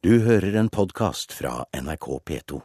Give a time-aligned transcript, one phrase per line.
[0.00, 2.60] Du hører en podkast fra NRK P2.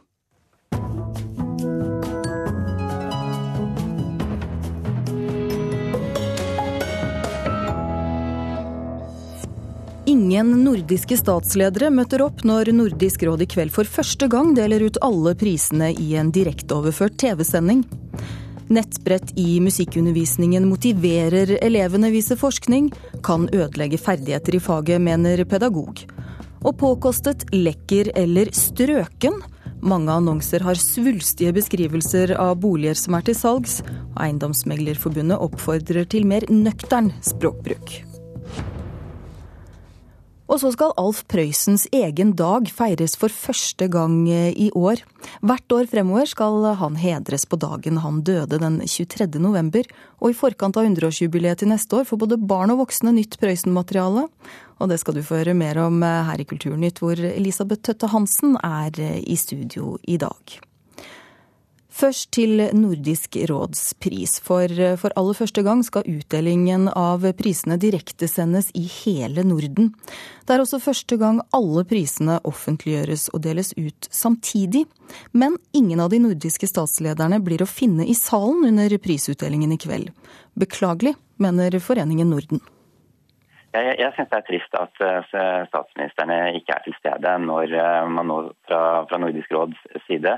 [10.06, 14.96] Ingen nordiske statsledere møter opp når Nordisk råd i kveld for første gang deler ut
[15.04, 17.84] alle prisene i en direkteoverført TV-sending.
[18.72, 22.94] Nettbrett i musikkundervisningen motiverer elevene, viser forskning.
[23.20, 26.06] Kan ødelegge ferdigheter i faget, mener pedagog.
[26.66, 29.38] Og påkostet, lekker eller strøken?
[29.86, 33.78] Mange annonser har svulstige beskrivelser av boliger som er til salgs.
[34.18, 38.00] Eiendomsmeglerforbundet oppfordrer til mer nøktern språkbruk.
[40.46, 45.02] Og så skal Alf Prøysens egen dag feires for første gang eh, i år.
[45.42, 49.26] Hvert år fremover skal han hedres på dagen han døde den 23.
[49.42, 49.88] november.
[50.22, 54.28] Og i forkant av 100-årsjubileet til neste år får både barn og voksne nytt Prøysen-materiale.
[54.78, 58.12] Og det skal du få høre mer om eh, her i Kulturnytt, hvor Elisabeth Tøtte
[58.14, 60.60] Hansen er eh, i studio i dag.
[61.96, 64.68] Først til Nordisk råds pris, for
[65.00, 69.94] for aller første gang skal utdelingen av prisene direktesendes i hele Norden.
[70.44, 74.84] Det er også første gang alle prisene offentliggjøres og deles ut samtidig.
[75.32, 80.12] Men ingen av de nordiske statslederne blir å finne i salen under prisutdelingen i kveld.
[80.52, 82.60] Beklagelig, mener Foreningen Norden.
[83.72, 88.04] Jeg, jeg syns det er trist at uh, statsministrene ikke er til stede når uh,
[88.08, 90.36] man nå fra, fra Nordisk råds side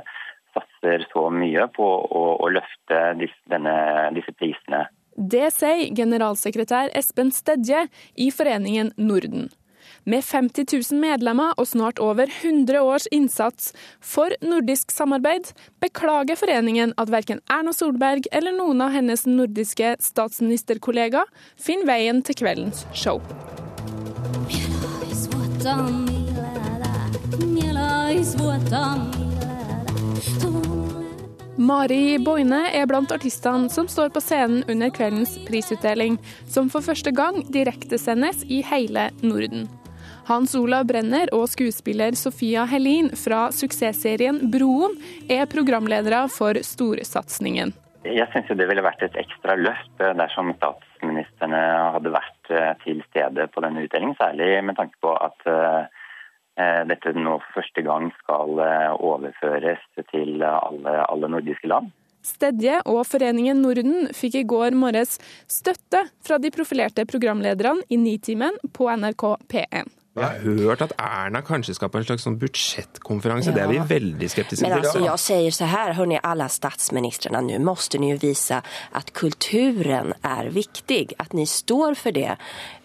[0.59, 3.75] satser så mye på å, å løfte disse, denne,
[4.17, 4.87] disse prisene.
[5.19, 9.49] Det sier generalsekretær Espen Stedje i Foreningen Norden.
[10.05, 15.51] Med 50 000 medlemmer og snart over 100 års innsats for nordisk samarbeid,
[15.83, 21.29] beklager foreningen at verken Erna Solberg eller noen av hennes nordiske statsministerkollegaer
[21.61, 23.21] finner veien til kveldens show.
[31.59, 37.11] Mari Boine er blant artistene som står på scenen under kveldens prisutdeling, som for første
[37.11, 39.67] gang direktesendes i hele Norden.
[40.29, 44.95] Hans Olav Brenner og skuespiller Sofia Helin fra suksessserien Broen
[45.27, 47.75] er programledere for storsatsingen.
[48.07, 51.63] Jeg syns det ville vært et ekstra løft dersom statsministrene
[51.97, 55.98] hadde vært eh, til stede på denne utdelingen, særlig med tanke på at eh, Eh,
[56.91, 61.93] dette nå første gang skal eh, overføres til alle, alle nordiske land.
[62.29, 65.17] Stedje og Foreningen Norden fikk i går morges
[65.49, 69.95] støtte fra de profilerte programlederne i Nitimen på NRK P1.
[70.19, 73.53] Jeg har hørt at Erna kanskje skal på en slags sånn budsjettkonferanse.
[73.53, 73.55] Ja.
[73.55, 74.67] Det er vi veldig skeptiske til.
[74.67, 78.59] Men altså, jeg sier så her, hørni, alle statsministrene, nå må ni jo vise
[78.99, 81.05] at kulturen er viktig.
[81.23, 82.35] At ni står for det,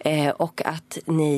[0.06, 1.32] eh, og at ni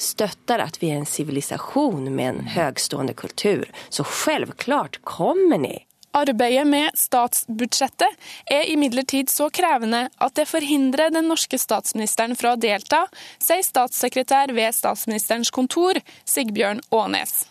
[0.00, 3.68] støtter at vi er en sivilisasjon med en høgstående kultur.
[3.88, 5.76] Så selvklart kommer ni.
[6.12, 8.16] Arbeidet med statsbudsjettet
[8.50, 13.04] er imidlertid så krevende at det forhindrer den norske statsministeren fra å delta,
[13.38, 17.44] sier statssekretær ved statsministerens kontor, Sigbjørn Aanes.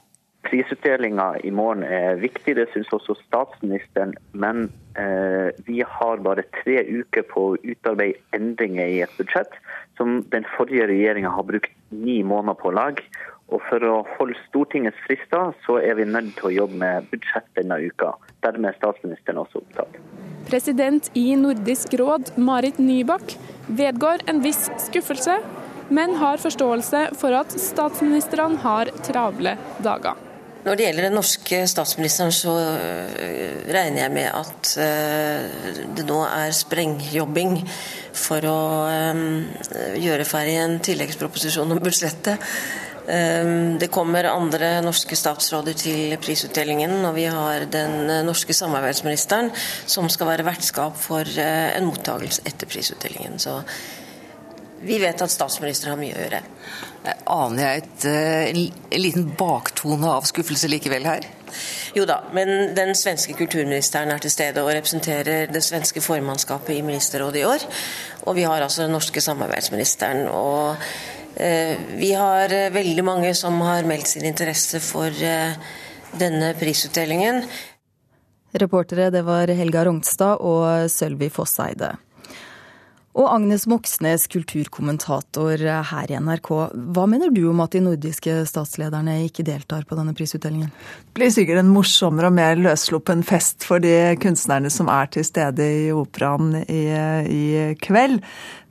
[0.44, 4.18] Prisutdelinga i morgen er viktig, det syns også statsministeren.
[4.32, 4.68] Men
[5.66, 9.54] vi har bare tre uker på å utarbeide endringer i et budsjett
[10.00, 13.06] som den forrige regjeringa har brukt ni måneder på å lage.
[13.50, 17.48] Og for å holde Stortingets frister, så er vi nødt til å jobbe med budsjett
[17.58, 18.14] denne uka.
[18.46, 19.98] Dermed er statsministeren også opptatt.
[20.50, 23.36] President i Nordisk råd, Marit Nybakk,
[23.82, 25.40] vedgår en viss skuffelse,
[25.90, 30.29] men har forståelse for at statsministrene har travle dager.
[30.60, 36.20] Når det gjelder den norske statsministeren, så øh, regner jeg med at øh, det nå
[36.28, 37.62] er sprengjobbing
[38.12, 38.60] for å
[38.92, 39.24] øh,
[40.04, 42.52] gjøre ferdig en tilleggsproposisjon om budsjettet.
[43.10, 49.50] Det kommer andre norske statsråder til prisutdelingen, og vi har den norske samarbeidsministeren
[49.90, 53.40] som skal være vertskap for en mottakelse etter prisutdelingen.
[53.42, 53.56] Så
[54.82, 56.42] vi vet at statsministeren har mye å gjøre.
[57.32, 58.50] Aner jeg et, eh,
[58.96, 61.28] en liten baktone av skuffelse likevel her?
[61.98, 66.84] Jo da, men den svenske kulturministeren er til stede og representerer det svenske formannskapet i
[66.86, 67.66] ministerrådet i år.
[68.28, 70.28] Og vi har altså den norske samarbeidsministeren.
[70.30, 70.76] Og
[71.36, 75.58] eh, vi har eh, veldig mange som har meldt sin interesse for eh,
[76.20, 77.44] denne prisutdelingen.
[78.60, 81.94] Reportere det var Helga Rognstad og Sølvi Fosseide.
[83.20, 86.50] Og Agnes Moxnes, kulturkommentator her i NRK.
[86.96, 90.72] Hva mener du om at de nordiske statslederne ikke deltar på denne prisutdelingen?
[90.72, 95.28] Det blir sikkert en morsommere og mer løssluppen fest for de kunstnerne som er til
[95.28, 96.82] stede i operaen i,
[97.28, 97.44] i
[97.84, 98.22] kveld.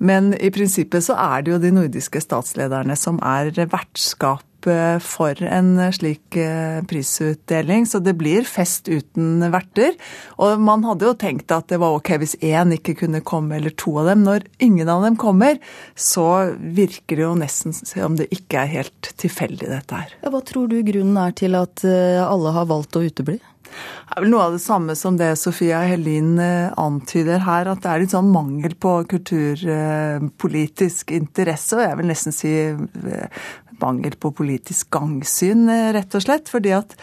[0.01, 5.69] Men i prinsippet så er det jo de nordiske statslederne som er vertskap for en
[5.95, 6.35] slik
[6.91, 9.95] prisutdeling, så det blir fest uten verter.
[10.43, 13.71] Og man hadde jo tenkt at det var ok hvis én ikke kunne komme, eller
[13.79, 14.25] to av dem.
[14.27, 15.61] Når ingen av dem kommer,
[15.95, 16.27] så
[16.59, 20.17] virker det jo nesten som det ikke er helt tilfeldig, dette her.
[20.25, 23.39] Ja, hva tror du grunnen er til at alle har valgt å utebli?
[24.09, 27.83] Det er vel noe av det samme som det Sofia Helin eh, antyder her, at
[27.85, 33.43] det er litt sånn mangel på kulturpolitisk interesse, og jeg vil nesten si eh,
[33.83, 36.47] mangel på politisk gangsyn, eh, rett og slett.
[36.49, 36.97] fordi at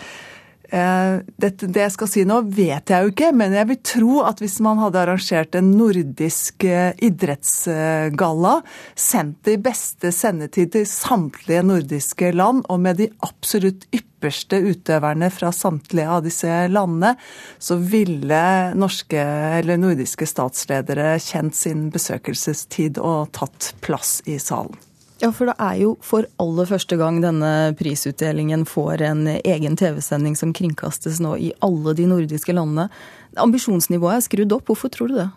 [0.72, 4.42] det, det, jeg skal si nå, vet jeg jo ikke, men jeg vil tro at
[4.44, 8.56] hvis man hadde arrangert en nordisk idrettsgalla,
[8.98, 15.52] sendt de beste sendetid til samtlige nordiske land, og med de absolutt ypperste utøverne fra
[15.54, 17.14] samtlige av disse landene,
[17.60, 18.42] så ville
[18.78, 19.22] norske
[19.62, 24.76] eller nordiske statsledere kjent sin besøkelsestid og tatt plass i salen.
[25.22, 30.36] Ja, for det er jo for aller første gang denne prisutdelingen får en egen TV-sending
[30.36, 32.90] som kringkastes nå i alle de nordiske landene.
[33.40, 34.68] Ambisjonsnivået er skrudd opp.
[34.68, 35.30] Hvorfor tror du det?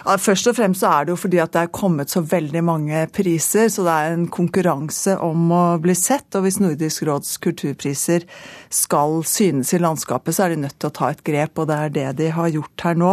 [0.00, 3.02] Først og fremst så er det jo fordi at det er kommet så veldig mange
[3.12, 6.28] priser, så det er en konkurranse om å bli sett.
[6.38, 8.24] Og hvis Nordisk råds kulturpriser
[8.72, 11.76] skal synes i landskapet, så er de nødt til å ta et grep, og det
[11.76, 13.12] er det de har gjort her nå.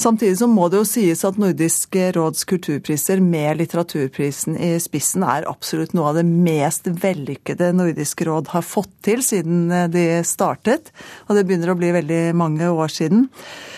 [0.00, 5.48] Samtidig så må det jo sies at Nordisk råds kulturpriser med litteraturprisen i spissen er
[5.50, 10.90] absolutt noe av det mest vellykkede Nordisk råd har fått til siden de startet.
[11.28, 13.28] Og det begynner å bli veldig mange år siden.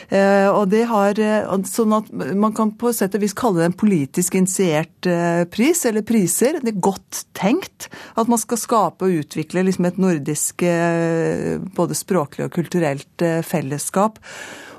[0.09, 1.19] Eh, og de har,
[1.67, 5.85] sånn at Man kan på sett og vis kalle det en politisk initiert eh, pris,
[5.89, 6.61] eller priser.
[6.63, 11.99] Det er godt tenkt at man skal skape og utvikle liksom et nordisk eh, både
[11.99, 14.21] språklig og kulturelt fellesskap.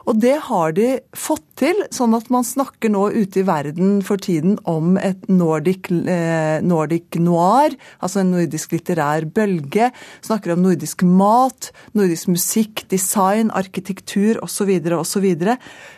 [0.08, 0.88] Og det har de
[1.18, 5.90] fått til, sånn at man snakker nå ute i verden for tiden om et nordic,
[5.92, 9.90] eh, nordic noir, altså en nordisk litterær bølge.
[10.26, 14.72] Snakker om nordisk mat, nordisk musikk, design, arkitektur osv.
[15.00, 15.28] osv.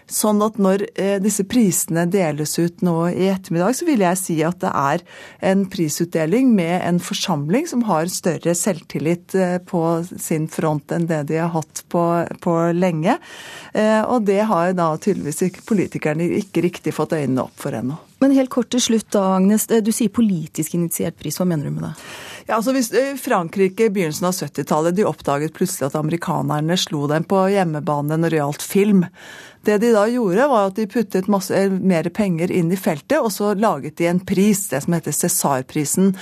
[0.09, 4.39] Sånn at når eh, disse prisene deles ut nå i ettermiddag, så vil jeg si
[4.47, 5.05] at det er
[5.51, 9.83] en prisutdeling med en forsamling som har større selvtillit eh, på
[10.15, 12.05] sin front enn det de har hatt på,
[12.41, 13.19] på lenge.
[13.77, 17.97] Eh, og det har da tydeligvis politikerne ikke riktig fått øynene opp for ennå.
[18.19, 19.67] Men helt kort til slutt da, Agnes.
[19.69, 21.37] Du sier politisk initiert pris.
[21.39, 21.93] Hva mener du med det?
[22.49, 22.87] Ja, altså hvis
[23.21, 28.33] Frankrike i begynnelsen av 70-tallet de oppdaget plutselig at amerikanerne slo dem på hjemmebane når
[28.33, 29.03] det gjaldt film.
[29.67, 33.29] Det de da gjorde, var at de puttet masse, mer penger inn i feltet, og
[33.35, 36.15] så laget de en pris, det som heter Cæsar-prisen.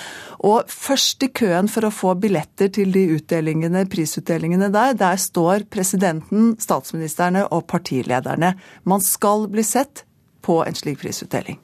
[0.51, 5.69] Og først i køen for å få billetter til de utdelingene, prisutdelingene der, der står
[5.71, 8.51] presidenten, statsministerne og partilederne.
[8.83, 10.03] Man skal bli sett
[10.43, 11.61] på en slik prisutdeling.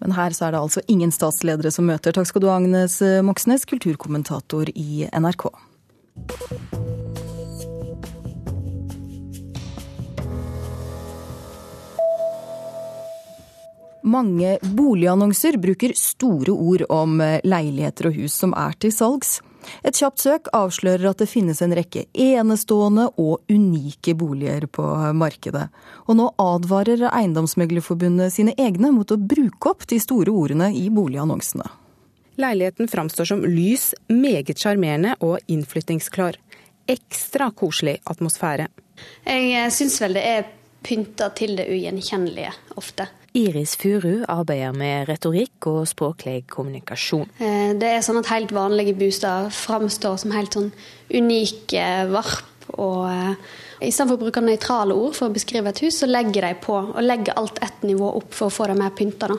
[0.00, 2.16] Men her så er det altså ingen statsledere som møter.
[2.16, 5.50] Takk skal du ha, Agnes Moxnes, kulturkommentator i NRK.
[14.02, 19.38] Mange boligannonser bruker store ord om eh, leiligheter og hus som er til salgs.
[19.84, 24.84] Et kjapt søk avslører at det finnes en rekke enestående og unike boliger på
[25.16, 25.68] markedet.
[26.08, 31.68] Og nå advarer Eiendomsmeglerforbundet sine egne mot å bruke opp de store ordene i boligannonsene.
[32.40, 36.38] Leiligheten framstår som lys, meget sjarmerende og innflyttingsklar.
[36.90, 38.70] Ekstra koselig atmosfære.
[39.26, 40.48] Jeg eh, syns vel det er
[40.82, 43.08] pynta til det ugjenkjennelige ofte.
[43.38, 47.28] Iris Furu arbeider med retorikk og språklig kommunikasjon.
[47.38, 50.72] Eh, det er sånn at helt vanlige bosteder framstår som helt sånn
[51.14, 52.46] unike varp.
[52.70, 56.52] og stedet Istedenfor å bruke nøytrale ord for å beskrive et hus, så legger de
[56.60, 59.30] på og legger alt ett nivå opp for å få det mer pynta.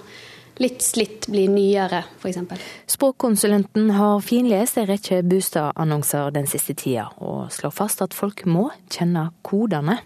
[0.62, 2.66] Litt slitt blir nyere, f.eks.
[2.90, 8.68] Språkkonsulenten har finlest en rekke boligannonser den siste tida, og slår fast at folk må
[8.90, 10.00] kjenne kodene.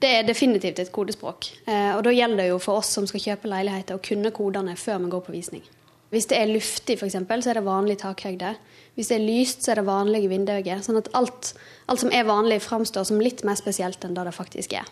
[0.00, 1.50] Det er definitivt et kodespråk.
[1.68, 4.76] Eh, og da gjelder det jo for oss som skal kjøpe leiligheter, å kunne kodene
[4.80, 5.66] før vi går på visning.
[6.10, 8.54] Hvis det er luftig, f.eks., så er det vanlig takhøyde.
[8.98, 10.80] Hvis det er lyst, så er det vanlige vinduer.
[10.82, 11.52] Sånn at alt,
[11.86, 14.88] alt, som er vanlig, framstår som litt mer spesielt enn det det faktisk er.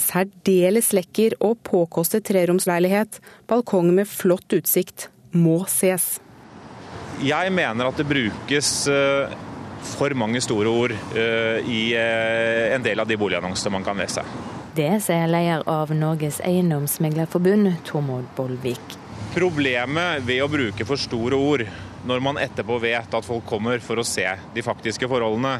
[0.00, 3.20] Særdeles lekker og påkostet treromsleilighet.
[3.50, 5.10] Balkong med flott utsikt.
[5.34, 6.14] Må ses.
[7.22, 9.34] Jeg mener at det brukes eh,
[9.84, 14.24] for mange store ord uh, i uh, en del av de boligannonsene man kan lese.
[14.74, 18.98] Det sier leder av Norges eiendomsmeglerforbund, Tormod Bollvik.
[19.34, 21.66] Problemet ved å bruke for store ord
[22.04, 25.56] når man etterpå vet at folk kommer for å se de faktiske forholdene,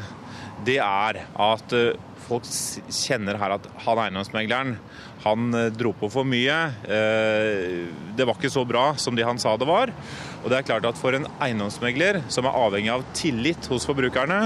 [0.65, 4.75] det er at eh, folk kjenner her at han eiendomsmegleren
[5.25, 6.57] han eh, dro på for mye.
[6.85, 9.93] Eh, det var ikke så bra som de han sa det var.
[10.43, 14.41] Og det er klart at For en eiendomsmegler som er avhengig av tillit hos forbrukerne,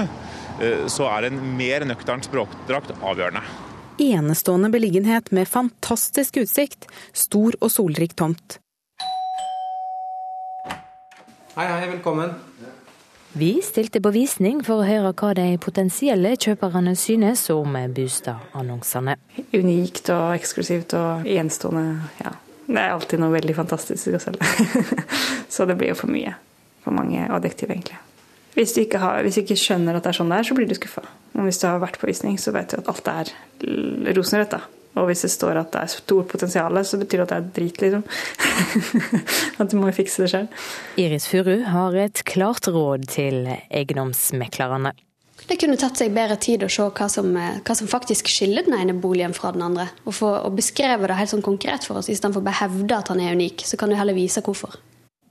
[0.92, 3.40] så er en mer nøktern språkdrakt avgjørende.
[4.00, 8.58] Enestående beliggenhet med fantastisk utsikt, stor og solrik tomt.
[11.56, 12.36] Hei, hei, velkommen.
[13.32, 19.14] Vi stilte på visning for å høre hva de potensielle kjøperne synes om Bustad-annonsene.
[19.54, 22.08] Unikt og eksklusivt og enestående.
[22.18, 22.32] Ja.
[22.66, 24.50] Det er alltid noe veldig fantastisk å selge.
[25.54, 26.34] så det blir jo for mye.
[26.82, 28.00] For mange adjektiv, egentlig.
[28.56, 30.66] Hvis du, har, hvis du, ikke skjønner at det er sånn det er, så blir
[30.66, 31.06] du skuffa.
[31.36, 33.34] Men hvis du har vært på visning, så vet du at alt er
[34.10, 34.58] rosenrødt.
[34.58, 34.79] da.
[34.98, 37.52] Og hvis det står at det er stort potensial, så betyr det at det er
[37.58, 38.02] drit, liksom.
[39.62, 40.48] at du må fikse det sjøl.
[41.00, 44.92] Iris Furu har et klart råd til eiendomsmeklerne.
[45.48, 48.76] Det kunne tatt seg bedre tid å se hva som, hva som faktisk skiller den
[48.76, 49.88] ene boligen fra den andre.
[50.04, 53.22] Og, få, og beskrevet det helt sånn konkret for oss, istedenfor å hevde at han
[53.24, 53.64] er unik.
[53.66, 54.76] Så kan du heller vise hvorfor.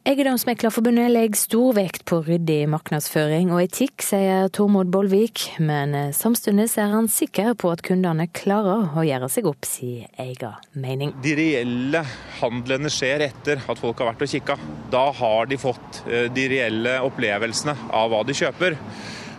[0.08, 6.94] Eiendomsmeklerforbundet legger stor vekt på ryddig markedsføring og etikk, sier Tormod Bollvik, men samtidig er
[6.94, 11.12] han sikker på at kundene klarer å gjøre seg opp sin egen mening.
[11.20, 12.06] De reelle
[12.39, 14.56] handlene skjer etter at folk har vært og kikka.
[14.89, 18.79] Da har de fått eh, de reelle opplevelsene av hva de kjøper.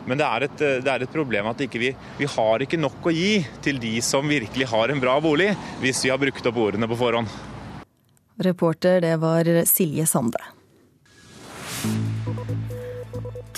[0.04, 2.80] Men det er et, eh, det er et problem at ikke vi, vi har ikke
[2.80, 6.52] nok å gi til de som virkelig har en bra bolig, hvis vi har brukt
[6.52, 7.48] opp ordene på forhånd.
[8.40, 10.40] Reporter, det var Silje Sande.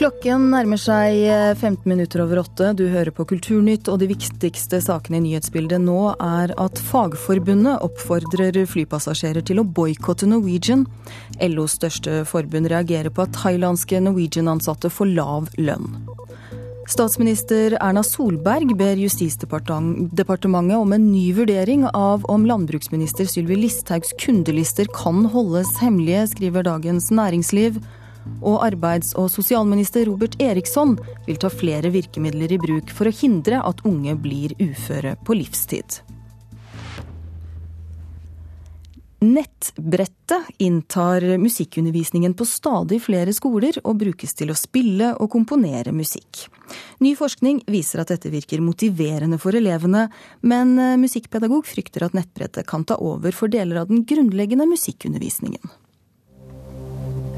[0.02, 1.20] Klokken nærmer seg
[1.60, 2.72] 15 eh, minutter over åtte.
[2.74, 8.56] Du hører på Kulturnytt, og de viktigste sakene i nyhetsbildet nå er at Fagforbundet oppfordrer
[8.66, 10.86] flypassasjerer til å boikotte Norwegian.
[11.38, 15.92] LOs største forbund reagerer på at thailandske Norwegian-ansatte får lav lønn.
[16.88, 24.90] Statsminister Erna Solberg ber Justisdepartementet om en ny vurdering av om landbruksminister Sylvi Listhaugs kundelister
[24.94, 27.78] kan holdes hemmelige, skriver Dagens Næringsliv.
[28.42, 30.96] Og arbeids- og sosialminister Robert Eriksson
[31.26, 36.02] vil ta flere virkemidler i bruk for å hindre at unge blir uføre på livstid.
[39.22, 46.48] Nettbrettet inntar musikkundervisningen på stadig flere skoler og brukes til å spille og komponere musikk.
[46.98, 50.08] Ny forskning viser at dette virker motiverende for elevene,
[50.42, 55.70] men eh, musikkpedagog frykter at nettbrettet kan ta over for deler av den grunnleggende musikkundervisningen.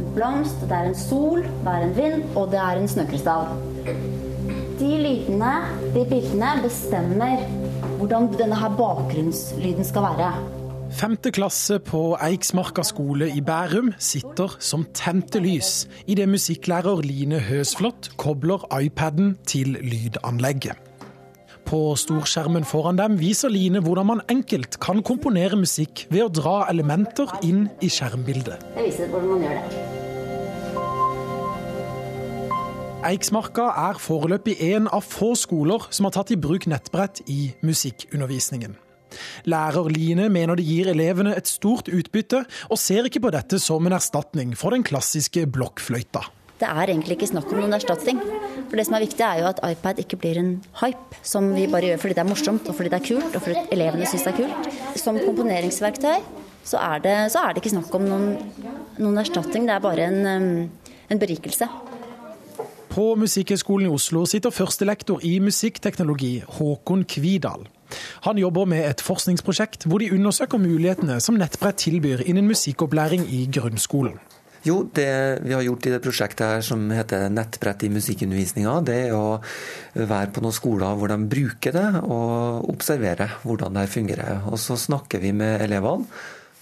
[0.00, 3.52] En blomst, det er en sol, det er en vind, og det er en snøkrystall.
[4.80, 5.54] De lydene,
[5.92, 7.44] de bildene, bestemmer
[8.00, 10.53] hvordan denne bakgrunnslyden skal være.
[10.94, 18.12] Femte klasse på Eiksmarka skole i Bærum sitter som tente lys idet musikklærer Line Høsflot
[18.16, 20.78] kobler iPaden til lydanlegget.
[21.66, 26.54] På storskjermen foran dem viser Line hvordan man enkelt kan komponere musikk ved å dra
[26.70, 28.62] elementer inn i skjermbildet.
[28.76, 29.82] Jeg viser hvordan man gjør det.
[33.04, 38.78] Eiksmarka er foreløpig en av få skoler som har tatt i bruk nettbrett i musikkundervisningen.
[39.50, 43.84] Lærer Line mener det gir elevene et stort utbytte, og ser ikke på dette som
[43.86, 46.24] en erstatning for den klassiske blokkfløyta.
[46.54, 48.20] Det er egentlig ikke snakk om noen erstatning.
[48.70, 51.66] For Det som er viktig, er jo at iPad ikke blir en hype, som vi
[51.70, 54.24] bare gjør fordi det er morsomt og fordi det er kult, og fordi elevene syns
[54.24, 54.70] det er kult.
[55.02, 56.22] Som komponeringsverktøy
[56.64, 58.30] så er det, så er det ikke snakk om noen,
[58.96, 60.70] noen erstatning, det er bare en,
[61.10, 61.68] en berikelse.
[62.94, 67.66] På Musikkhøgskolen i Oslo sitter førstelektor i musikkteknologi, Håkon Kvidal.
[68.28, 73.44] Han jobber med et forskningsprosjekt hvor de undersøker mulighetene som nettbrett tilbyr innen musikkopplæring i
[73.52, 74.18] grunnskolen.
[74.64, 78.94] Jo, det vi har gjort i det prosjektet her som heter Nettbrett i musikkundervisninga, det
[79.10, 79.36] er å
[79.92, 84.40] være på noen skoler hvor de bruker det, og observere hvordan det fungerer.
[84.48, 86.08] Og så snakker vi med elevene.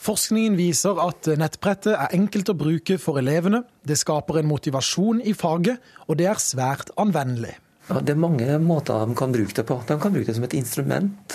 [0.02, 3.62] Forskningen viser at nettbrettet er enkelt å bruke for elevene.
[3.87, 7.54] Det skaper en motivasjon i faget, og det er svært anvendelig.
[7.92, 9.75] Ja, det er mange måter de kan bruke det på.
[9.84, 11.34] De kan bruke det som et instrument.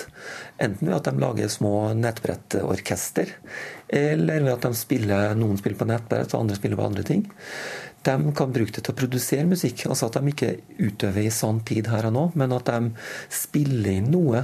[0.58, 3.30] Enten ved at de lager små nettbrettorkester,
[3.94, 7.28] eller ved at spiller, noen spiller på nettbrett og andre spiller på andre ting.
[8.08, 9.86] De kan bruke det til å produsere musikk.
[9.86, 12.90] Altså at de ikke utøver i sann tid her og nå, men at de
[13.44, 14.42] spiller inn noe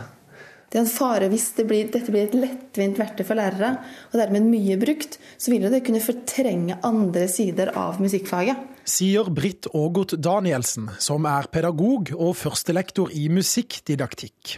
[0.74, 3.76] det er en fare hvis det blir, dette blir et lettvint verktøy for lærere,
[4.10, 8.72] og dermed mye brukt, så vil det kunne fortrenge andre sider av musikkfaget.
[8.90, 14.58] Sier Britt Ågot Danielsen, som er pedagog og førstelektor i musikkdidaktikk.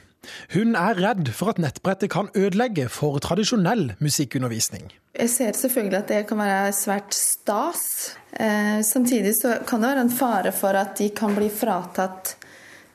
[0.55, 4.88] Hun er redd for at nettbrettet kan ødelegge for tradisjonell musikkundervisning.
[5.19, 7.84] Jeg ser selvfølgelig at det kan være svært stas.
[8.31, 12.38] Eh, samtidig så kan det være en fare for at de kan bli fratatt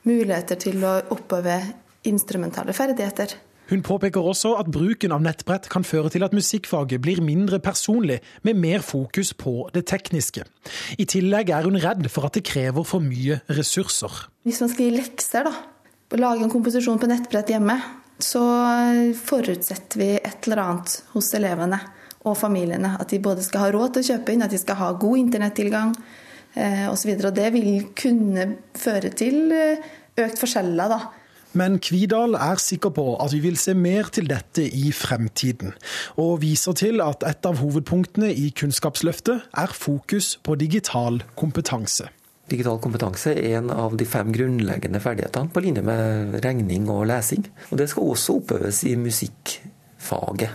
[0.09, 1.61] muligheter til å oppøve
[2.07, 3.37] instrumentale ferdigheter.
[3.71, 8.17] Hun påpeker også at bruken av nettbrett kan føre til at musikkfaget blir mindre personlig,
[8.43, 10.43] med mer fokus på det tekniske.
[10.99, 14.25] I tillegg er hun redd for at det krever for mye ressurser.
[14.43, 15.53] Hvis man skal gi lekser, da,
[16.11, 17.77] og lage en komposisjon på nettbrett hjemme,
[18.21, 18.43] så
[19.17, 21.79] forutsetter vi et eller annet hos elevene
[22.27, 22.97] og familiene.
[22.99, 25.23] At de både skal ha råd til å kjøpe inn, at de skal ha god
[25.23, 25.95] internettilgang
[26.59, 27.15] eh, osv.
[27.23, 29.89] Det vil kunne føre til eh,
[30.19, 31.20] økt forskjeller, da
[31.57, 35.73] men Kvidal er sikker på at vi vil se mer til dette i fremtiden,
[36.21, 42.07] og viser til at et av hovedpunktene i Kunnskapsløftet er fokus på digital kompetanse.
[42.51, 47.45] Digital kompetanse er en av de fem grunnleggende ferdighetene, på linje med regning og lesing.
[47.71, 50.49] Og Det skal også oppøves i musikkfaget.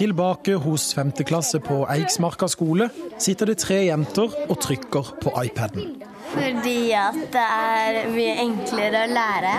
[0.00, 2.86] Tilbake hos femteklasse på Eiksmarka skole
[3.18, 6.09] sitter det tre jenter og trykker på iPaden.
[6.30, 9.54] Fordi at det er mye enklere å lære.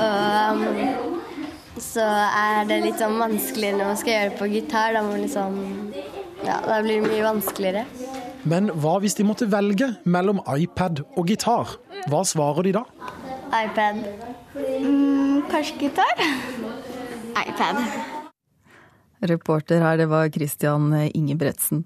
[0.00, 1.10] Og um,
[1.80, 4.96] så er det litt sånn vanskeligere når man skal gjøre det på gitar.
[4.96, 5.60] Da, liksom,
[6.46, 7.84] ja, da blir det mye vanskeligere.
[8.48, 11.76] Men hva hvis de måtte velge mellom iPad og gitar?
[12.08, 12.84] Hva svarer de da?
[13.50, 14.04] iPad.
[14.54, 16.24] Mm, kanskje gitar?
[17.48, 17.82] iPad.
[19.20, 21.84] Reporter her, det var Christian Ingebretsen.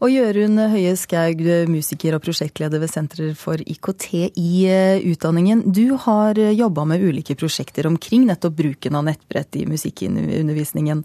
[0.00, 4.06] Og Jørund Høie Skaug, musiker og prosjektleder ved Senter for IKT
[4.40, 5.66] i eh, utdanningen.
[5.76, 11.02] Du har eh, jobba med ulike prosjekter omkring nettopp bruken av nettbrett i musikkundervisningen.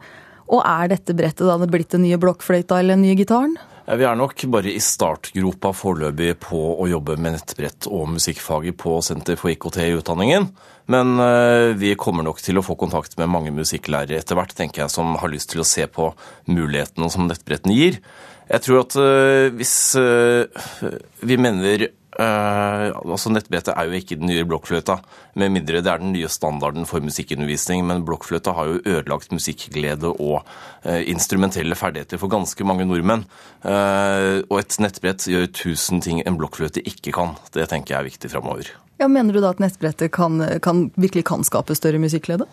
[0.47, 3.57] Og er dette brettet da det blitt den nye blokkfløyta eller den nye gitaren?
[3.85, 8.95] Vi er nok bare i startgropa foreløpig på å jobbe med nettbrett og musikkfaget på
[9.03, 10.47] Senter for IKT i utdanningen.
[10.87, 14.85] Men eh, vi kommer nok til å få kontakt med mange musikklærere etter hvert, tenker
[14.85, 16.13] jeg, som har lyst til å se på
[16.47, 17.99] mulighetene som nettbrettene gir.
[18.45, 20.45] Jeg tror at uh, hvis uh,
[21.25, 21.87] vi mener
[22.19, 24.99] uh, altså Nettbrettet er jo ikke den nye blokkfløyta,
[25.41, 27.83] med mindre det er den nye standarden for musikkundervisning.
[27.89, 30.45] Men blokkfløyta har jo ødelagt musikkglede og
[30.85, 33.25] instrumentelle ferdigheter for ganske mange nordmenn.
[33.65, 37.35] og et nettbrett gjør tusen ting en blokkfløyte ikke kan.
[37.51, 38.71] Det tenker jeg er viktig framover.
[39.01, 42.47] Ja, mener du da at nettbrettet kan, kan, virkelig kan skape større musikkglede?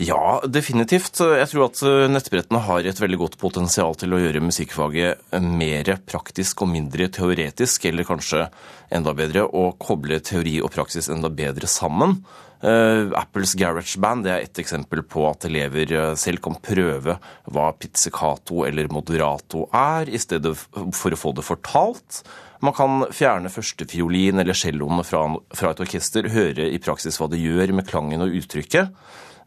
[0.00, 1.20] Ja, definitivt.
[1.20, 5.90] Jeg tror at eh, nettbrettene har et veldig godt potensial til å gjøre musikkfaget mer
[6.08, 8.46] praktisk og mindre teoretisk, eller kanskje
[8.92, 12.22] enda bedre å koble teori og praksis enda bedre sammen.
[12.62, 17.16] Apples Garage Band er et eksempel på at elever eh, selv kan prøve
[17.50, 20.54] hva pizzicato eller moderato er, i stedet
[20.94, 22.22] for å få det fortalt.
[22.62, 27.42] Man kan fjerne førstefiolin eller celloene fra, fra, et orkester, høre i praksis hva det
[27.42, 28.94] gjør med klangen og uttrykket.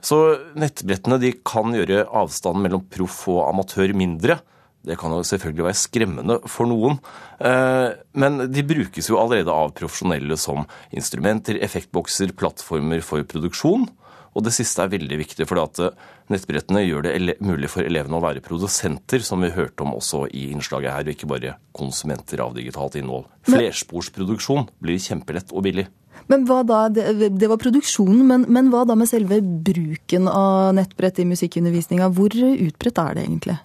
[0.06, 0.20] Så
[0.60, 4.38] nettbrettene de kan gjøre avstanden mellom proff og amatør mindre.
[4.86, 7.00] Det kan jo selvfølgelig være skremmende for noen,
[7.42, 13.88] eh, men de brukes jo allerede av profesjonelle som instrumenter, effektbokser, plattformer for produksjon.
[14.36, 18.24] Og det siste er veldig viktig, for eh, nettbrettene gjør det mulig for elevene å
[18.28, 22.54] være produsenter, som vi hørte om også i innslaget her, og ikke bare konsumenter av
[22.54, 23.26] digitalt innhold.
[23.50, 25.88] Flersporsproduksjon blir kjempelett og billig.
[26.32, 31.22] Men hva da, Det, var produksjonen, men, men, hva da med selve bruken av nettbrett
[31.22, 32.10] i musikkundervisninga?
[32.16, 33.58] Hvor utbredt er det egentlig?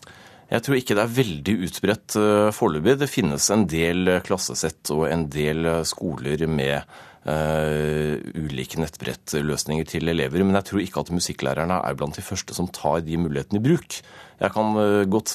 [0.51, 2.99] Jeg tror ikke det er veldig utbredt uh, foreløpig.
[3.01, 6.83] Det finnes en del klassesett og en del skoler med
[7.29, 10.43] uh, ulike nettbrettløsninger til elever.
[10.43, 13.67] Men jeg tror ikke at musikklærerne er blant de første som tar de mulighetene i
[13.71, 14.01] bruk.
[14.41, 15.35] Jeg kan uh, godt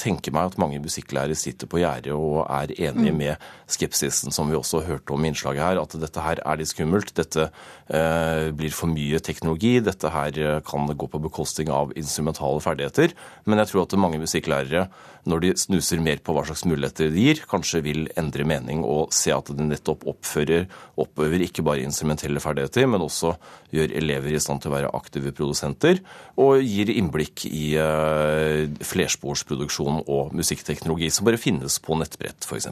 [0.00, 3.18] tenke meg at mange musikklærere sitter på gjerdet og er enige mm.
[3.20, 6.70] med skepsisen som vi også hørte om i innslaget her, at dette her er litt
[6.70, 7.12] skummelt.
[7.16, 9.74] Dette eh, blir for mye teknologi.
[9.82, 13.14] Dette her kan gå på bekostning av instrumentale ferdigheter.
[13.44, 14.86] Men jeg tror at mange musikklærere,
[15.26, 19.10] når de snuser mer på hva slags muligheter de gir, kanskje vil endre mening og
[19.14, 20.68] se at de nettopp oppfører,
[21.02, 23.34] oppøver ikke bare instrumentelle ferdigheter, men også
[23.74, 25.98] gjør elever i stand til å være aktive produsenter,
[26.38, 28.45] og gir innblikk i uh,
[28.84, 32.68] flersporsproduksjon og musikkteknologi som bare finnes på nettbrett, f.eks.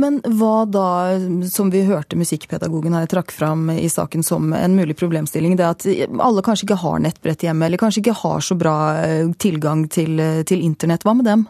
[0.00, 0.86] Men hva da,
[1.52, 5.88] som vi hørte musikkpedagogen her trakk fram i saken som en mulig problemstilling, det at
[6.16, 10.22] alle kanskje ikke har nettbrett hjemme, eller kanskje ikke har så bra eh, tilgang til,
[10.48, 11.04] til internett.
[11.04, 11.48] Hva med dem?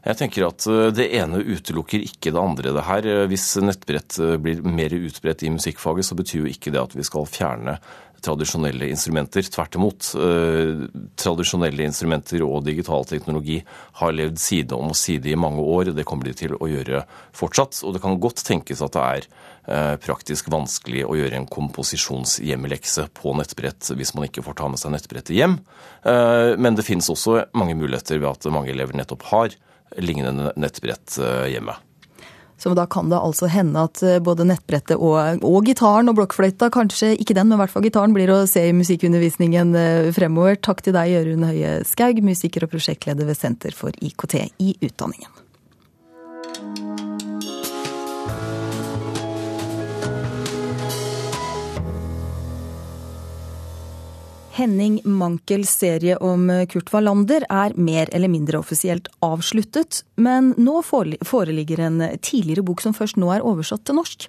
[0.00, 2.72] Jeg tenker at eh, Det ene utelukker ikke det andre.
[2.76, 3.06] det her.
[3.06, 6.96] Eh, hvis nettbrett eh, blir mer utbredt i musikkfaget, så betyr jo ikke det at
[6.96, 7.76] vi skal fjerne
[8.24, 9.46] tradisjonelle instrumenter.
[9.46, 10.10] Tvert imot.
[11.20, 13.60] Tradisjonelle instrumenter og digital teknologi
[14.00, 15.90] har levd side om side i mange år.
[15.90, 17.04] og Det kommer de til å gjøre
[17.36, 17.82] fortsatt.
[17.84, 19.30] Og det kan godt tenkes at det er
[20.02, 24.94] praktisk vanskelig å gjøre en komposisjonshjemmelekse på nettbrett hvis man ikke får ta med seg
[24.94, 25.58] nettbrettet hjem.
[26.02, 29.54] Men det finnes også mange muligheter ved at mange elever nettopp har
[29.98, 31.76] lignende nettbrett eh, hjemme.
[32.60, 36.68] Så da kan det altså hende at eh, både nettbrettet og, og gitaren og blokkfløyta,
[36.74, 40.60] kanskje ikke den, men i hvert fall gitaren, blir å se i musikkundervisningen eh, fremover.
[40.60, 45.39] Takk til deg, Jørund Høie Skaug, musiker og prosjektleder ved Senter for IKT i utdanningen.
[54.60, 61.80] Henning Mankels serie om Kurt Wallander er mer eller mindre offisielt avsluttet, men nå foreligger
[61.86, 64.26] en tidligere bok som først nå er oversatt til norsk.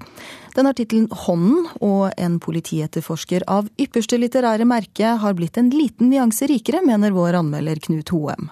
[0.55, 6.13] Den har tittelen Hånden, og en politietterforsker av ypperste litterære merke har blitt en liten
[6.13, 8.47] nyanse rikere, mener vår anmelder Knut Hoem.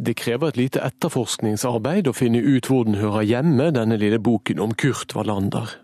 [0.00, 4.64] Det krever et lite etterforskningsarbeid å finne ut hvor den hører hjemme, denne lille boken
[4.64, 5.76] om Kurt Wallander.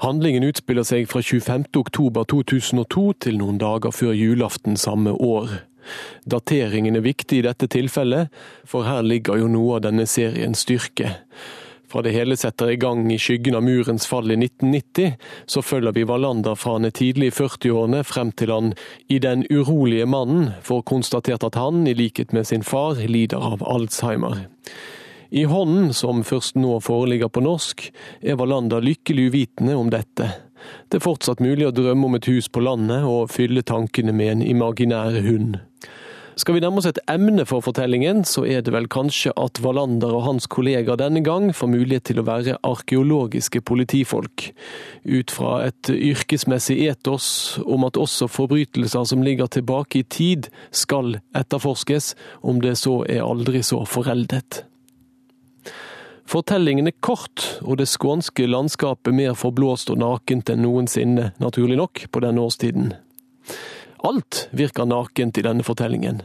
[0.00, 5.58] Handlingen utspiller seg fra 25.10.2002 til noen dager før julaften samme år.
[6.24, 8.30] Dateringen er viktig i dette tilfellet,
[8.64, 11.18] for her ligger jo noe av denne seriens styrke.
[11.90, 15.18] Fra det hele setter i gang i skyggen av murens fall i 1990,
[15.50, 18.72] så følger vi Wallander fra han er tidlig i 40-årene frem til han
[19.10, 23.66] i Den urolige mannen får konstatert at han, i likhet med sin far, lider av
[23.66, 24.46] Alzheimer.
[25.30, 27.86] I hånden, som først nå foreligger på norsk,
[28.22, 30.32] er Wallander lykkelig uvitende om dette.
[30.90, 34.32] Det er fortsatt mulig å drømme om et hus på landet og fylle tankene med
[34.34, 35.60] en imaginær hund.
[36.40, 40.14] Skal vi nærme oss et emne for fortellingen, så er det vel kanskje at Wallander
[40.16, 44.46] og hans kollegaer denne gang får mulighet til å være arkeologiske politifolk.
[45.04, 47.28] Ut fra et yrkesmessig etos
[47.66, 53.26] om at også forbrytelser som ligger tilbake i tid, skal etterforskes, om det så er
[53.26, 54.64] aldri så foreldet.
[56.30, 62.04] Fortellingen er kort, og det skånske landskapet mer forblåst og nakent enn noensinne, naturlig nok,
[62.06, 62.92] på denne årstiden.
[64.06, 66.20] Alt virker nakent i denne fortellingen.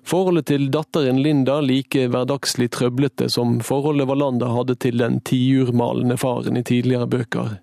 [0.00, 6.56] Forholdet til datteren Linda like hverdagslig trøblete som forholdet Valanda hadde til den tiurmalende faren
[6.56, 7.58] i tidligere bøker.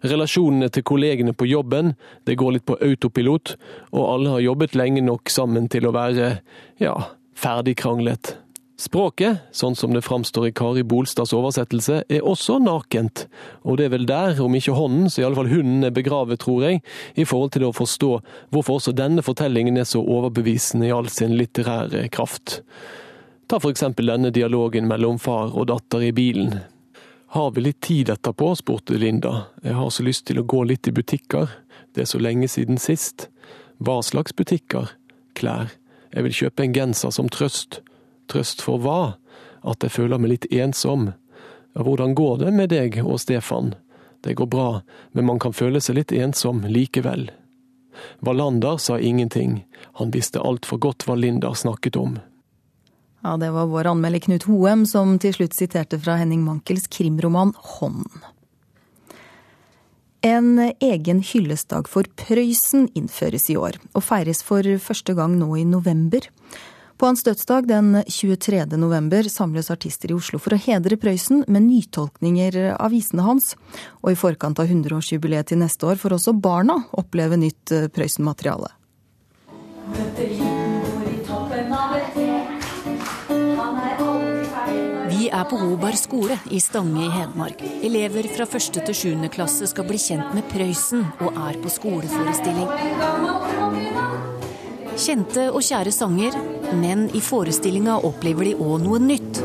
[0.00, 1.92] Relasjonene til kollegene på jobben,
[2.24, 3.58] det går litt på autopilot,
[3.92, 6.38] og alle har jobbet lenge nok sammen til å være,
[6.80, 6.96] ja,
[7.36, 8.38] ferdigkranglet.
[8.74, 13.28] Språket, sånn som det framstår i Kari Bolstads oversettelse, er også nakent,
[13.62, 16.80] og det er vel der, om ikke hånden, så iallfall hunden er begravet, tror jeg,
[17.14, 18.10] i forhold til å forstå
[18.50, 22.64] hvorfor også denne fortellingen er så overbevisende i all sin litterære kraft.
[23.46, 26.58] Ta for eksempel denne dialogen mellom far og datter i bilen.
[27.38, 30.90] Har vi litt tid etterpå, spurte Linda, jeg har så lyst til å gå litt
[30.90, 31.60] i butikker,
[31.94, 33.28] det er så lenge siden sist.
[33.78, 34.96] Hva slags butikker?
[35.38, 35.70] Klær.
[36.10, 37.84] Jeg vil kjøpe en genser som trøst.
[38.30, 39.16] Trøst for hva?
[39.64, 41.12] At jeg føler meg litt ensom.
[41.74, 43.74] Hvordan går det med deg og Stefan?
[44.24, 44.68] Det går bra,
[45.12, 47.28] men man kan føle seg litt ensom likevel.
[48.24, 49.64] Wallander sa ingenting,
[50.00, 52.18] han visste altfor godt hva Linda snakket om.
[53.24, 57.54] Ja, Det var vår anmelder Knut Hoem som til slutt siterte fra Henning Mankels krimroman
[57.56, 58.08] Hånd.
[60.24, 65.64] En egen hyllestdag for Prøysen innføres i år, og feires for første gang nå i
[65.68, 66.24] november.
[66.96, 68.64] På hans dødsdag den 23.
[68.76, 73.56] november samles artister i Oslo for å hedre Prøysen med nytolkninger av visene hans.
[74.04, 78.70] Og i forkant av 100-årsjubileet til neste år får også barna oppleve nytt eh, Prøysen-materiale.
[85.10, 87.58] Vi er på Hobar skole i Stange i Hedmark.
[87.82, 88.84] Elever fra 1.
[88.86, 89.28] til 7.
[89.34, 92.70] klasse skal bli kjent med Prøysen og er på skoleforestilling.
[94.94, 96.36] Kjente og kjære sanger,
[96.72, 99.42] men i forestillinga opplever de òg noe nytt.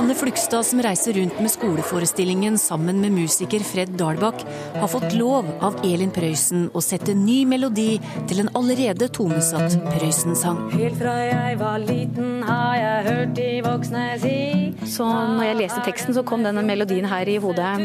[0.00, 4.46] Anne Flugstad, som reiser rundt med skoleforestillingen sammen med musiker Fred Dahlbakk,
[4.80, 7.98] har fått lov av Elin Prøysen å sette ny melodi
[8.30, 10.62] til en allerede tonesatt Prøysen-sang.
[10.72, 14.38] Helt fra jeg var liten har jeg hørt de voksne si
[14.88, 17.76] Så når jeg leste teksten, så kom denne melodien her i hodet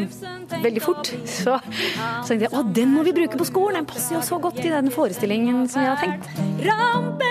[0.56, 1.12] veldig fort.
[1.28, 3.82] Så, så tenkte jeg å, den må vi bruke på skolen!
[3.82, 6.32] Den passer jo så godt i den forestillingen som jeg har tenkt.
[6.64, 7.25] Eh,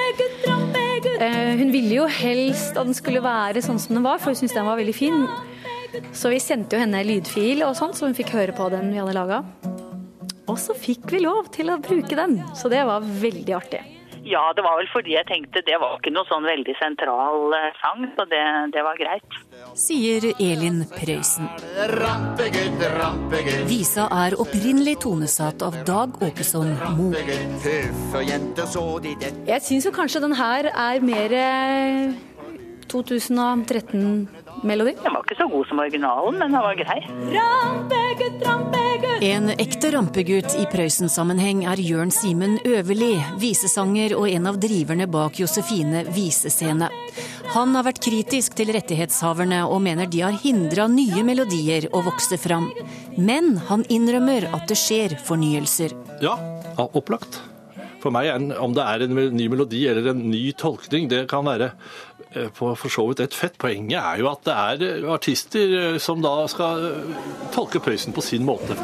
[1.60, 4.58] hun ville jo helst at den skulle være sånn som den var, for hun syntes
[4.58, 5.26] den var veldig fin.
[6.16, 9.00] Så vi sendte jo henne lydfil og sånt, så hun fikk høre på den vi
[9.00, 9.44] hadde laga.
[10.46, 13.82] Og så fikk vi lov til å bruke den, så det var veldig artig.
[14.26, 17.68] Ja, det var vel fordi jeg tenkte det var ikke noe sånn veldig sentral eh,
[17.78, 18.42] sang, så det,
[18.74, 19.38] det var greit.
[19.78, 21.46] Sier Elin Prøysen.
[23.70, 27.12] Visa er opprinnelig tonesatt av Dag Åkesson Mo.
[29.46, 31.38] Jeg syns jo kanskje den her er mer
[34.62, 34.96] 2013-melodi.
[35.04, 37.00] Den var ikke så god som originalen, men den var grei.
[37.36, 39.24] Rampegutt, rampegutt.
[39.24, 45.40] En ekte rampegutt i Prøysen-sammenheng er Jørn Simen Øverli, visesanger og en av driverne bak
[45.40, 46.90] Josefine visescene.
[47.56, 52.40] Han har vært kritisk til rettighetshaverne og mener de har hindra nye melodier å vokse
[52.42, 52.72] fram.
[53.18, 55.96] Men han innrømmer at det skjer fornyelser.
[56.24, 56.36] Ja,
[56.92, 57.40] opplagt.
[58.06, 58.30] For meg,
[58.62, 61.72] om det er en ny melodi eller en ny tolkning, det kan være
[62.36, 63.58] eh, på for så vidt et fett.
[63.58, 67.18] Poenget er jo at det er artister eh, som da skal eh,
[67.56, 68.78] tolke Prøysen på sin måte.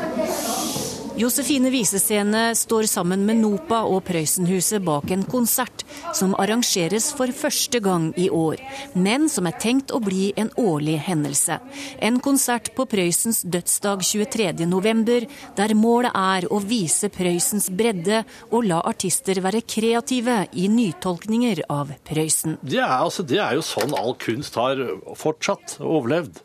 [1.21, 5.83] Josefine Visescene står sammen med NOPA og Prøysenhuset bak en konsert
[6.17, 8.57] som arrangeres for første gang i år,
[8.97, 11.59] men som er tenkt å bli en årlig hendelse.
[12.01, 15.29] En konsert på Prøysens dødsdag 23.11,
[15.59, 21.93] der målet er å vise Prøysens bredde og la artister være kreative i nytolkninger av
[22.07, 22.57] Prøysen.
[22.65, 24.81] Det altså, det er jo sånn all kunst har
[25.21, 26.41] fortsatt overlevd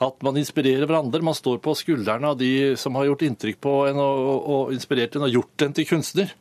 [0.00, 1.22] at man inspirerer hverandre.
[1.24, 5.16] Man står på skuldrene av de som har gjort inntrykk på en og, og, inspirert
[5.16, 6.32] en og gjort en til kunstner.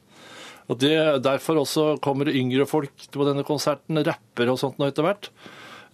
[0.69, 0.95] Og det,
[1.25, 5.31] Derfor også kommer yngre folk på denne konserten, rappere og sånt nå etter hvert,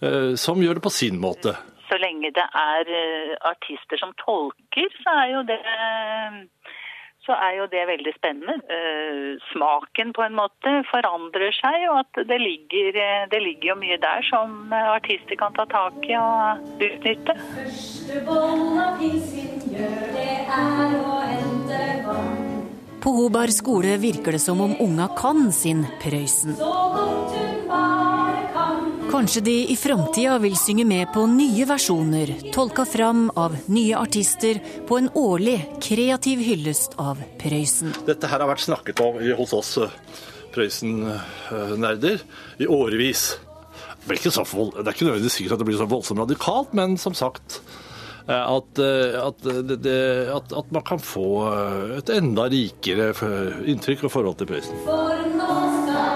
[0.04, 1.56] eh, som gjør det på sin måte.
[1.88, 5.60] Så lenge det er eh, artister som tolker, så er jo det
[7.26, 8.56] så er jo det veldig spennende.
[8.76, 13.80] Eh, smaken på en måte forandrer seg, og at det ligger, eh, det ligger jo
[13.82, 17.34] mye der som artister kan ta tak i og utnytte.
[23.06, 26.56] På Hobar skole virker det som om unga kan sin Prøysen.
[29.12, 34.58] Kanskje de i framtida vil synge med på nye versjoner, tolka fram av nye artister
[34.88, 35.54] på en årlig
[35.86, 37.94] kreativ hyllest av Prøysen.
[38.10, 39.96] Dette her har vært snakket om hos oss eh,
[40.58, 42.26] Prøysen-nerder
[42.58, 43.36] i årevis.
[44.02, 47.85] Det, er ikke nødvendigvis sikkert at det blir så voldsomt radikalt, men som sagt eh,
[48.26, 49.48] at, eh, at,
[49.84, 49.96] det,
[50.34, 51.28] at, at man kan få
[51.98, 53.12] et enda rikere
[53.70, 54.82] inntrykk og forhold til Prøysen.
[54.86, 55.52] For nå
[55.84, 56.06] skal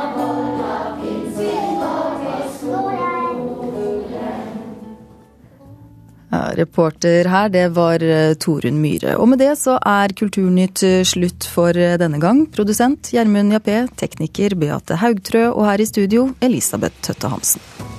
[6.30, 9.16] Ja, reporter her, det var eh, Torunn Myhre.
[9.18, 12.44] Og med det så er Kulturnytt eh, slutt for eh, denne gang.
[12.54, 17.98] Produsent Gjermund Jappé, tekniker Beate Haugtrø og her i studio Elisabeth Tøtte Hansen.